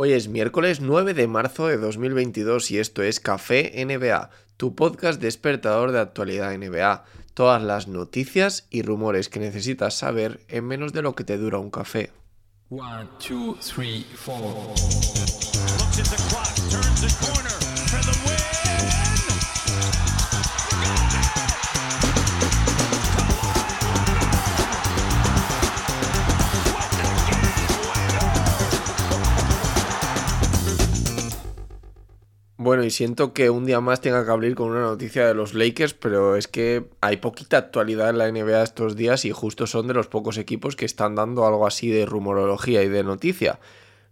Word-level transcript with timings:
Hoy 0.00 0.12
es 0.12 0.28
miércoles 0.28 0.80
9 0.80 1.12
de 1.12 1.26
marzo 1.26 1.66
de 1.66 1.76
2022 1.76 2.70
y 2.70 2.78
esto 2.78 3.02
es 3.02 3.18
Café 3.18 3.84
NBA, 3.84 4.30
tu 4.56 4.76
podcast 4.76 5.20
despertador 5.20 5.90
de 5.90 5.98
actualidad 5.98 6.56
NBA. 6.56 7.02
Todas 7.34 7.60
las 7.60 7.88
noticias 7.88 8.68
y 8.70 8.82
rumores 8.82 9.28
que 9.28 9.40
necesitas 9.40 9.98
saber 9.98 10.38
en 10.46 10.66
menos 10.66 10.92
de 10.92 11.02
lo 11.02 11.16
que 11.16 11.24
te 11.24 11.36
dura 11.36 11.58
un 11.58 11.72
café. 11.72 12.12
One, 12.70 13.08
two, 13.18 13.56
three, 13.60 14.06
Bueno, 32.60 32.82
y 32.82 32.90
siento 32.90 33.34
que 33.34 33.50
un 33.50 33.66
día 33.66 33.80
más 33.80 34.00
tenga 34.00 34.24
que 34.24 34.32
abrir 34.32 34.56
con 34.56 34.72
una 34.72 34.80
noticia 34.80 35.24
de 35.24 35.32
los 35.32 35.54
Lakers, 35.54 35.94
pero 35.94 36.34
es 36.34 36.48
que 36.48 36.86
hay 37.00 37.18
poquita 37.18 37.56
actualidad 37.56 38.10
en 38.10 38.18
la 38.18 38.32
NBA 38.32 38.64
estos 38.64 38.96
días 38.96 39.24
y 39.24 39.30
justo 39.30 39.68
son 39.68 39.86
de 39.86 39.94
los 39.94 40.08
pocos 40.08 40.38
equipos 40.38 40.74
que 40.74 40.84
están 40.84 41.14
dando 41.14 41.46
algo 41.46 41.68
así 41.68 41.88
de 41.88 42.04
rumorología 42.04 42.82
y 42.82 42.88
de 42.88 43.04
noticia. 43.04 43.60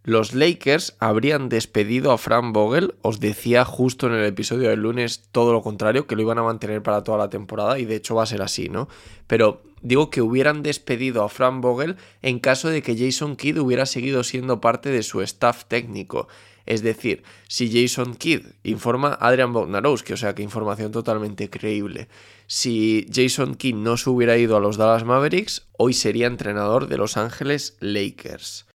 Los 0.05 0.33
Lakers 0.33 0.95
habrían 1.01 1.49
despedido 1.49 2.13
a 2.13 2.19
Frank 2.19 2.55
Vogel, 2.55 2.95
os 3.03 3.19
decía 3.19 3.65
justo 3.65 4.07
en 4.07 4.13
el 4.13 4.25
episodio 4.25 4.69
del 4.69 4.83
lunes 4.83 5.25
todo 5.33 5.53
lo 5.53 5.63
contrario, 5.63 6.07
que 6.07 6.15
lo 6.15 6.23
iban 6.23 6.39
a 6.39 6.45
mantener 6.45 6.85
para 6.85 7.03
toda 7.03 7.19
la 7.19 7.31
temporada 7.31 7.81
y 7.81 7.85
de 7.85 7.97
hecho 7.97 8.15
va 8.15 8.23
a 8.23 8.27
ser 8.27 8.43
así, 8.43 8.69
¿no? 8.69 8.89
Pero 9.27 9.65
digo 9.83 10.09
que 10.09 10.23
hubieran 10.23 10.63
despedido 10.63 11.25
a 11.25 11.29
Frank 11.29 11.61
Vogel 11.61 11.97
en 12.23 12.39
caso 12.39 12.69
de 12.69 12.81
que 12.81 12.97
Jason 12.97 13.35
Kidd 13.35 13.59
hubiera 13.59 13.87
seguido 13.87 14.23
siendo 14.23 14.61
parte 14.61 14.91
de 14.91 15.03
su 15.03 15.21
staff 15.23 15.65
técnico. 15.65 16.29
Es 16.67 16.83
decir, 16.83 17.23
si 17.49 17.71
Jason 17.71 18.15
Kidd 18.17 18.45
informa 18.65 19.15
a 19.15 19.29
Adrian 19.29 19.53
Bogdanowski, 19.53 20.13
o 20.13 20.17
sea 20.17 20.35
que 20.35 20.43
información 20.43 20.93
totalmente 20.93 21.49
creíble. 21.49 22.09
Si 22.49 23.07
Jason 23.13 23.55
Kidd 23.55 23.77
no 23.77 23.97
se 23.97 24.11
hubiera 24.11 24.37
ido 24.37 24.57
a 24.57 24.61
los 24.61 24.77
Dallas 24.77 25.05
Mavericks, 25.05 25.69
hoy 25.79 25.95
sería 25.95 26.27
entrenador 26.27 26.89
de 26.89 26.99
Los 26.99 27.17
Ángeles 27.17 27.77
Lakers. 27.81 28.67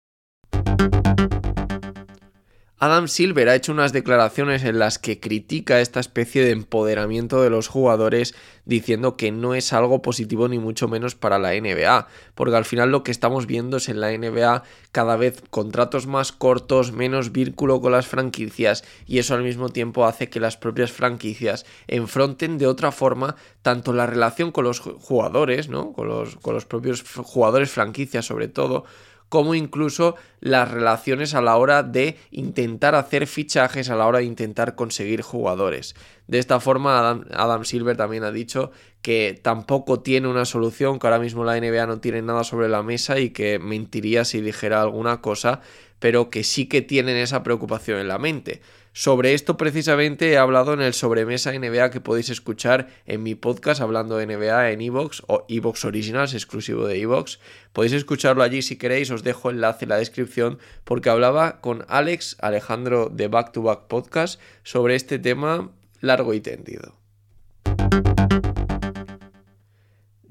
Adam 2.82 3.08
Silver 3.08 3.50
ha 3.50 3.54
hecho 3.56 3.72
unas 3.72 3.92
declaraciones 3.92 4.64
en 4.64 4.78
las 4.78 4.98
que 4.98 5.20
critica 5.20 5.82
esta 5.82 6.00
especie 6.00 6.42
de 6.42 6.52
empoderamiento 6.52 7.42
de 7.42 7.50
los 7.50 7.68
jugadores 7.68 8.34
diciendo 8.64 9.18
que 9.18 9.30
no 9.32 9.54
es 9.54 9.74
algo 9.74 10.00
positivo 10.00 10.48
ni 10.48 10.58
mucho 10.58 10.88
menos 10.88 11.14
para 11.14 11.38
la 11.38 11.52
NBA, 11.52 12.06
porque 12.34 12.56
al 12.56 12.64
final 12.64 12.90
lo 12.90 13.02
que 13.02 13.10
estamos 13.10 13.46
viendo 13.46 13.76
es 13.76 13.90
en 13.90 14.00
la 14.00 14.16
NBA 14.16 14.62
cada 14.92 15.16
vez 15.16 15.42
contratos 15.50 16.06
más 16.06 16.32
cortos, 16.32 16.92
menos 16.92 17.32
vínculo 17.32 17.82
con 17.82 17.92
las 17.92 18.06
franquicias 18.06 18.82
y 19.06 19.18
eso 19.18 19.34
al 19.34 19.42
mismo 19.42 19.68
tiempo 19.68 20.06
hace 20.06 20.30
que 20.30 20.40
las 20.40 20.56
propias 20.56 20.90
franquicias 20.90 21.66
enfrenten 21.86 22.56
de 22.56 22.66
otra 22.66 22.92
forma 22.92 23.36
tanto 23.60 23.92
la 23.92 24.06
relación 24.06 24.52
con 24.52 24.64
los 24.64 24.80
jugadores, 24.80 25.68
¿no? 25.68 25.92
con, 25.92 26.08
los, 26.08 26.36
con 26.36 26.54
los 26.54 26.64
propios 26.64 27.02
jugadores 27.02 27.70
franquicias 27.70 28.24
sobre 28.24 28.48
todo, 28.48 28.86
como 29.30 29.54
incluso 29.54 30.16
las 30.40 30.70
relaciones 30.70 31.34
a 31.34 31.40
la 31.40 31.56
hora 31.56 31.82
de 31.84 32.18
intentar 32.32 32.96
hacer 32.96 33.28
fichajes, 33.28 33.88
a 33.88 33.96
la 33.96 34.06
hora 34.06 34.18
de 34.18 34.24
intentar 34.24 34.74
conseguir 34.74 35.22
jugadores. 35.22 35.94
De 36.26 36.38
esta 36.40 36.58
forma, 36.60 37.22
Adam, 37.32 37.64
Silver 37.64 37.96
también 37.96 38.24
ha 38.24 38.32
dicho 38.32 38.72
que 39.02 39.38
tampoco 39.40 40.00
tiene 40.00 40.26
una 40.26 40.44
solución, 40.44 40.98
que 40.98 41.06
ahora 41.06 41.20
mismo 41.20 41.44
la 41.44 41.58
NBA 41.58 41.86
no 41.86 42.00
tiene 42.00 42.22
nada 42.22 42.42
sobre 42.42 42.68
la 42.68 42.82
mesa 42.82 43.20
y 43.20 43.30
que 43.30 43.60
mentiría 43.60 44.24
si 44.24 44.40
dijera 44.40 44.82
alguna 44.82 45.20
cosa, 45.20 45.60
pero 46.00 46.28
que 46.28 46.42
sí 46.42 46.66
que 46.66 46.82
tienen 46.82 47.16
esa 47.16 47.44
preocupación 47.44 48.00
en 48.00 48.08
la 48.08 48.18
mente. 48.18 48.60
Sobre 48.92 49.34
esto 49.34 49.56
precisamente 49.56 50.32
he 50.32 50.38
hablado 50.38 50.74
en 50.74 50.80
el 50.80 50.94
sobremesa 50.94 51.52
NBA 51.52 51.90
que 51.90 52.00
podéis 52.00 52.28
escuchar 52.28 52.88
en 53.06 53.22
mi 53.22 53.36
podcast 53.36 53.80
hablando 53.80 54.16
de 54.16 54.26
NBA 54.26 54.72
en 54.72 54.80
Evox 54.80 55.22
o 55.28 55.46
Evox 55.48 55.84
Originals 55.84 56.34
exclusivo 56.34 56.86
de 56.86 57.00
Evox. 57.00 57.38
Podéis 57.72 57.92
escucharlo 57.92 58.42
allí 58.42 58.62
si 58.62 58.76
queréis, 58.76 59.10
os 59.12 59.22
dejo 59.22 59.50
el 59.50 59.56
enlace 59.56 59.84
en 59.84 59.90
la 59.90 59.96
descripción 59.96 60.58
porque 60.82 61.08
hablaba 61.08 61.60
con 61.60 61.84
Alex 61.88 62.36
Alejandro 62.40 63.08
de 63.10 63.28
Back 63.28 63.52
to 63.52 63.62
Back 63.62 63.86
Podcast 63.86 64.40
sobre 64.64 64.96
este 64.96 65.20
tema 65.20 65.70
largo 66.00 66.34
y 66.34 66.40
tendido. 66.40 66.96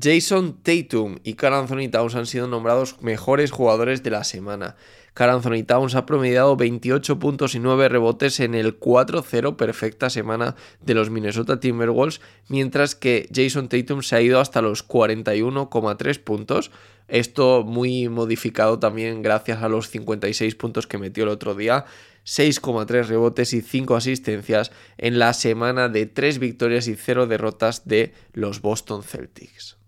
Jason 0.02 0.64
Tatum 0.64 1.18
y 1.26 1.34
Carl 1.34 1.56
Anthony 1.56 1.90
Towns 1.92 2.16
han 2.16 2.26
sido 2.26 2.48
nombrados 2.48 3.02
mejores 3.02 3.52
jugadores 3.52 4.02
de 4.02 4.12
la 4.12 4.24
semana. 4.24 4.78
Carl 5.14 5.32
Anthony 5.32 5.64
Towns 5.68 5.96
ha 5.96 6.06
promediado 6.06 6.56
28 6.56 7.20
puntos 7.20 7.54
y 7.54 7.60
9 7.60 7.90
rebotes 7.90 8.40
en 8.40 8.56
el 8.56 8.80
4-0 8.80 9.58
perfecta 9.58 10.10
semana 10.10 10.56
de 10.80 10.94
los 10.94 11.10
Minnesota 11.10 11.60
Timberwolves, 11.60 12.22
mientras 12.48 12.96
que 12.96 13.28
Jason 13.34 13.68
Tatum 13.68 14.02
se 14.02 14.16
ha 14.16 14.22
ido 14.22 14.40
hasta 14.40 14.62
los 14.62 14.88
41,3 14.88 16.24
puntos. 16.24 16.72
Esto 17.10 17.66
muy 17.66 18.08
modificado 18.08 18.80
también 18.80 19.22
gracias 19.22 19.64
a 19.64 19.68
los 19.68 19.90
56 19.90 20.56
puntos 20.56 20.88
que 20.88 20.98
metió 20.98 21.26
el 21.26 21.30
otro 21.30 21.56
día. 21.56 21.84
6,3 22.26 23.08
rebotes 23.08 23.52
y 23.52 23.62
5 23.62 23.98
asistencias 23.98 24.72
en 24.98 25.20
la 25.20 25.34
semana 25.34 25.90
de 25.90 26.06
3 26.06 26.40
victorias 26.40 26.88
y 26.88 26.96
0 26.96 27.28
derrotas 27.28 27.86
de 27.86 28.14
los 28.32 28.62
Boston 28.62 29.04
Celtics. 29.04 29.80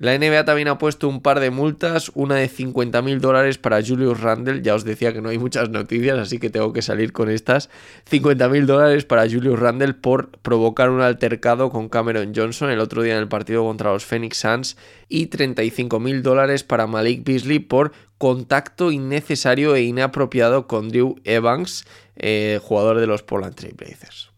La 0.00 0.16
NBA 0.16 0.46
también 0.46 0.68
ha 0.68 0.78
puesto 0.78 1.08
un 1.08 1.20
par 1.20 1.40
de 1.40 1.50
multas, 1.50 2.10
una 2.14 2.36
de 2.36 2.48
50 2.48 3.02
mil 3.02 3.20
dólares 3.20 3.58
para 3.58 3.84
Julius 3.84 4.18
Randle, 4.18 4.62
ya 4.62 4.74
os 4.74 4.82
decía 4.82 5.12
que 5.12 5.20
no 5.20 5.28
hay 5.28 5.36
muchas 5.36 5.68
noticias, 5.68 6.18
así 6.18 6.38
que 6.38 6.48
tengo 6.48 6.72
que 6.72 6.80
salir 6.80 7.12
con 7.12 7.28
estas. 7.28 7.68
50 8.06 8.48
mil 8.48 8.66
dólares 8.66 9.04
para 9.04 9.28
Julius 9.28 9.58
Randle 9.58 9.92
por 9.92 10.30
provocar 10.38 10.88
un 10.88 11.02
altercado 11.02 11.68
con 11.68 11.90
Cameron 11.90 12.32
Johnson 12.34 12.70
el 12.70 12.80
otro 12.80 13.02
día 13.02 13.12
en 13.12 13.20
el 13.20 13.28
partido 13.28 13.62
contra 13.62 13.92
los 13.92 14.06
Phoenix 14.06 14.38
Suns 14.38 14.78
y 15.06 15.26
35 15.26 16.00
mil 16.00 16.22
dólares 16.22 16.64
para 16.64 16.86
Malik 16.86 17.22
Beasley 17.22 17.58
por 17.58 17.92
contacto 18.16 18.92
innecesario 18.92 19.74
e 19.74 19.82
inapropiado 19.82 20.66
con 20.66 20.88
Drew 20.88 21.16
Evans, 21.24 21.84
eh, 22.16 22.58
jugador 22.62 23.00
de 23.00 23.06
los 23.06 23.22
Portland 23.22 23.54
Trail 23.54 23.74
Blazers. 23.76 24.30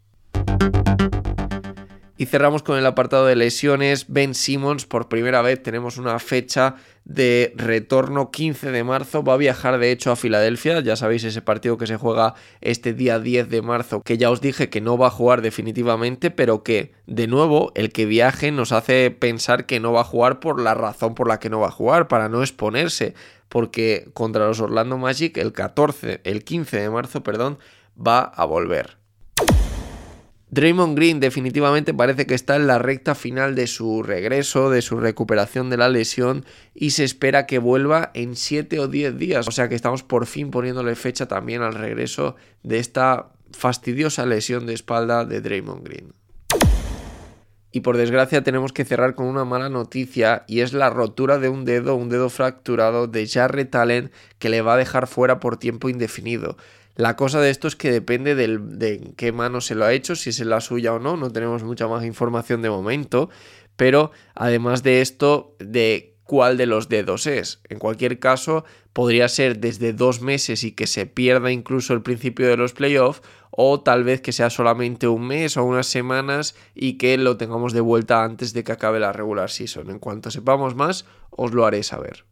Y 2.23 2.27
cerramos 2.27 2.63
con 2.63 2.79
el 2.79 2.87
apartado 2.87 3.27
de 3.27 3.35
lesiones. 3.35 4.07
Ben 4.07 4.37
Simmons, 4.37 4.87
por 4.87 5.09
primera 5.09 5.43
vez 5.43 5.61
tenemos 5.61 5.99
una 5.99 6.21
fecha 6.21 6.77
de 7.05 7.53
retorno 7.57 8.31
15 8.31 8.71
de 8.71 8.85
marzo. 8.85 9.25
Va 9.25 9.35
a 9.35 9.39
viajar 9.39 9.79
de 9.79 9.91
hecho 9.91 10.13
a 10.13 10.15
Filadelfia. 10.15 10.79
Ya 10.79 10.95
sabéis 10.95 11.25
ese 11.25 11.43
partido 11.43 11.79
que 11.79 11.89
se 11.89 11.97
juega 11.97 12.35
este 12.61 12.95
día 12.95 13.19
10 13.19 13.49
de 13.49 13.61
marzo, 13.61 14.03
que 14.03 14.19
ya 14.19 14.31
os 14.31 14.41
dije 14.41 14.71
que 14.71 14.81
no 14.81 14.97
va 14.97 15.09
a 15.09 15.11
jugar 15.11 15.43
definitivamente, 15.43 16.31
pero 16.31 16.63
que 16.63 16.93
de 17.09 17.27
nuevo 17.27 17.73
el 17.75 17.91
que 17.91 18.07
viaje 18.07 18.53
nos 18.53 18.71
hace 18.71 19.11
pensar 19.11 19.67
que 19.67 19.81
no 19.81 19.93
va 19.93 20.03
a 20.03 20.05
jugar 20.05 20.39
por 20.39 20.61
la 20.61 20.75
razón 20.75 21.17
por 21.17 21.27
la 21.27 21.41
que 21.41 21.51
no 21.51 21.59
va 21.59 21.67
a 21.67 21.73
jugar, 21.73 22.07
para 22.07 22.29
no 22.29 22.43
exponerse. 22.43 23.15
Porque 23.49 24.09
contra 24.15 24.47
los 24.47 24.61
Orlando 24.61 24.97
Magic 24.97 25.37
el 25.39 25.53
14, 25.53 26.21
el 26.23 26.45
15 26.45 26.83
de 26.83 26.89
marzo, 26.89 27.25
perdón, 27.25 27.59
va 27.99 28.21
a 28.21 28.45
volver. 28.45 29.02
Draymond 30.53 30.95
Green 30.95 31.19
definitivamente 31.19 31.95
parece 31.95 32.27
que 32.27 32.35
está 32.35 32.57
en 32.57 32.67
la 32.67 32.79
recta 32.79 33.15
final 33.15 33.55
de 33.55 33.67
su 33.67 34.03
regreso, 34.03 34.69
de 34.69 34.83
su 34.83 34.99
recuperación 34.99 35.71
de 35.71 35.79
la 35.79 35.89
lesión 35.89 36.45
y 36.75 36.91
se 36.91 37.05
espera 37.05 37.47
que 37.47 37.59
vuelva 37.59 38.11
en 38.13 38.37
7 38.37 38.79
o 38.79 38.87
10 38.87 39.17
días. 39.17 39.49
O 39.49 39.51
sea 39.51 39.71
que 39.71 39.75
estamos 39.75 40.03
por 40.03 40.27
fin 40.27 40.51
poniéndole 40.51 40.95
fecha 40.95 41.27
también 41.27 41.63
al 41.63 41.73
regreso 41.73 42.37
de 42.63 42.81
esta 42.81 43.33
fastidiosa 43.53 44.27
lesión 44.27 44.67
de 44.67 44.75
espalda 44.75 45.25
de 45.25 45.41
Draymond 45.41 45.85
Green. 45.85 46.13
Y 47.75 47.81
por 47.81 47.97
desgracia 47.97 48.45
tenemos 48.45 48.75
que 48.75 48.85
cerrar 48.85 49.15
con 49.15 49.29
una 49.29 49.47
mala 49.47 49.71
noticia 49.71 50.45
y 50.47 50.61
es 50.61 50.75
la 50.75 50.91
rotura 50.91 51.39
de 51.39 51.49
un 51.49 51.65
dedo, 51.65 51.95
un 51.95 52.11
dedo 52.11 52.29
fracturado 52.29 53.07
de 53.07 53.27
Jarrett 53.27 53.75
Allen 53.75 54.11
que 54.39 54.51
le 54.51 54.61
va 54.61 54.75
a 54.75 54.77
dejar 54.77 55.07
fuera 55.07 55.41
por 55.41 55.57
tiempo 55.57 55.89
indefinido. 55.89 56.59
La 56.95 57.17
cosa 57.17 57.41
de 57.41 57.51
esto 57.51 57.69
es 57.69 57.77
que 57.77 57.91
depende 57.91 58.35
de 58.35 59.15
qué 59.17 59.33
mano 59.33 59.61
se 59.61 59.75
lo 59.75 59.85
ha 59.85 59.93
hecho, 59.93 60.15
si 60.15 60.31
es 60.31 60.41
la 60.41 60.61
suya 60.61 60.93
o 60.93 60.99
no, 60.99 61.17
no 61.17 61.31
tenemos 61.31 61.63
mucha 61.63 61.89
más 61.89 62.05
información 62.05 62.61
de 62.61 62.69
momento, 62.69 63.31
pero 63.77 64.11
además 64.35 64.83
de 64.83 65.01
esto, 65.01 65.57
de 65.59 66.17
cuál 66.25 66.57
de 66.57 66.67
los 66.67 66.89
dedos 66.89 67.27
es. 67.27 67.61
En 67.69 67.79
cualquier 67.79 68.19
caso, 68.19 68.65
podría 68.93 69.29
ser 69.29 69.59
desde 69.59 69.93
dos 69.93 70.21
meses 70.21 70.65
y 70.65 70.73
que 70.73 70.87
se 70.87 71.07
pierda 71.07 71.51
incluso 71.51 71.95
el 71.95 72.03
principio 72.03 72.47
de 72.49 72.57
los 72.57 72.75
playoffs, 72.75 73.23
o 73.51 73.81
tal 73.81 74.05
vez 74.05 74.21
que 74.21 74.33
sea 74.33 74.49
solamente 74.49 75.09
un 75.09 75.27
mes 75.27 75.57
o 75.57 75.65
unas 75.65 75.87
semanas 75.87 76.55
y 76.75 76.99
que 76.99 77.19
lo 77.19 77.37
tengamos 77.37 77.73
de 77.75 77.81
vuelta 77.81 78.25
antes 78.25 78.55
de 78.55 78.65
que 78.65 78.73
acabe 78.73 78.99
la 78.99 79.13
regular 79.13 79.51
season. 79.51 79.91
En 79.91 79.99
cuanto 79.99 80.31
sepamos 80.31 80.75
más, 80.75 81.05
os 81.31 81.53
lo 81.53 81.67
haré 81.67 81.83
saber. 81.83 82.25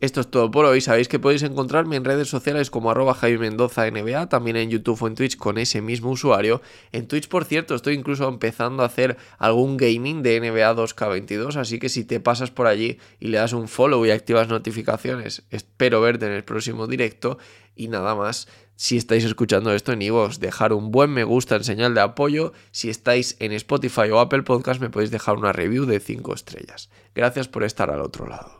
Esto 0.00 0.22
es 0.22 0.30
todo 0.30 0.50
por 0.50 0.64
hoy. 0.64 0.80
Sabéis 0.80 1.08
que 1.08 1.18
podéis 1.18 1.42
encontrarme 1.42 1.96
en 1.96 2.06
redes 2.06 2.28
sociales 2.28 2.70
como 2.70 2.90
arroba 2.90 3.12
Javi 3.12 3.36
Mendoza 3.36 3.90
NBA, 3.90 4.30
también 4.30 4.56
en 4.56 4.70
YouTube 4.70 5.02
o 5.02 5.06
en 5.06 5.14
Twitch 5.14 5.36
con 5.36 5.58
ese 5.58 5.82
mismo 5.82 6.10
usuario. 6.10 6.62
En 6.90 7.06
Twitch, 7.06 7.28
por 7.28 7.44
cierto, 7.44 7.74
estoy 7.74 7.96
incluso 7.96 8.26
empezando 8.26 8.82
a 8.82 8.86
hacer 8.86 9.18
algún 9.36 9.76
gaming 9.76 10.22
de 10.22 10.40
NBA 10.40 10.74
2K22, 10.74 11.56
así 11.56 11.78
que 11.78 11.90
si 11.90 12.04
te 12.04 12.18
pasas 12.18 12.50
por 12.50 12.66
allí 12.66 12.98
y 13.18 13.28
le 13.28 13.36
das 13.36 13.52
un 13.52 13.68
follow 13.68 14.06
y 14.06 14.10
activas 14.10 14.48
notificaciones, 14.48 15.42
espero 15.50 16.00
verte 16.00 16.24
en 16.24 16.32
el 16.32 16.44
próximo 16.44 16.86
directo. 16.86 17.36
Y 17.76 17.88
nada 17.88 18.14
más, 18.14 18.48
si 18.76 18.96
estáis 18.96 19.24
escuchando 19.24 19.74
esto 19.74 19.92
en 19.92 20.00
iVoox, 20.00 20.38
dejar 20.38 20.72
un 20.72 20.90
buen 20.90 21.10
me 21.10 21.24
gusta 21.24 21.56
en 21.56 21.64
señal 21.64 21.94
de 21.94 22.00
apoyo. 22.00 22.54
Si 22.70 22.88
estáis 22.88 23.36
en 23.38 23.52
Spotify 23.52 24.08
o 24.10 24.18
Apple 24.18 24.44
Podcast, 24.44 24.80
me 24.80 24.88
podéis 24.88 25.10
dejar 25.10 25.36
una 25.36 25.52
review 25.52 25.84
de 25.84 26.00
5 26.00 26.34
estrellas. 26.34 26.88
Gracias 27.14 27.48
por 27.48 27.64
estar 27.64 27.90
al 27.90 28.00
otro 28.00 28.26
lado. 28.26 28.59